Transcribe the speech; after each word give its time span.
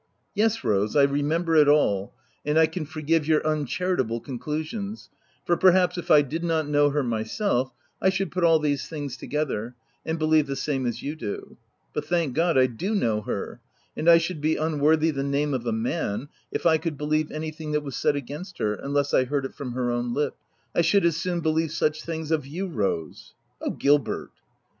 ''"Yes 0.43 0.63
Rose, 0.63 0.95
I 0.95 1.03
remember 1.03 1.55
it 1.55 1.67
all; 1.67 2.15
and 2.43 2.57
I 2.57 2.65
can 2.65 2.85
forgive 2.85 3.27
your 3.27 3.45
uncharitable 3.45 4.19
conclusions; 4.19 5.09
for 5.45 5.55
per 5.55 5.73
haps, 5.73 5.95
if 5.95 6.09
I 6.09 6.23
did 6.23 6.43
not 6.43 6.67
know 6.67 6.89
her 6.89 7.03
myself, 7.03 7.71
I 8.01 8.09
should 8.09 8.31
put 8.31 8.43
all 8.43 8.57
these 8.57 8.89
things 8.89 9.15
together, 9.15 9.75
and 10.03 10.17
believe 10.17 10.47
the 10.47 10.55
same 10.55 10.87
as 10.87 11.03
you 11.03 11.15
do; 11.15 11.55
but 11.93 12.03
thank 12.03 12.33
God, 12.33 12.57
I 12.57 12.65
do 12.65 12.95
know 12.95 13.21
her; 13.21 13.59
and 13.95 14.09
I 14.09 14.17
should 14.17 14.41
be 14.41 14.55
unworthy 14.55 15.11
the 15.11 15.21
name 15.21 15.53
of 15.53 15.67
a 15.67 15.71
man, 15.71 16.29
if 16.51 16.65
I 16.65 16.79
could 16.79 16.97
believe 16.97 17.31
anything 17.31 17.71
that 17.73 17.83
was 17.83 17.95
said 17.95 18.15
against 18.15 18.57
her, 18.57 18.73
unless 18.73 19.13
I 19.13 19.25
heard 19.25 19.45
it 19.45 19.53
from 19.53 19.73
her 19.73 19.91
ow 19.91 19.97
r 19.97 19.99
n 19.99 20.15
lips.— 20.15 20.35
I 20.75 20.81
should 20.81 21.05
as 21.05 21.17
soon 21.17 21.41
believe 21.41 21.71
such 21.73 22.01
things 22.01 22.31
of 22.31 22.47
you 22.47 22.65
Rose."" 22.67 23.35
Oh, 23.61 23.69
Gilbert 23.69 24.31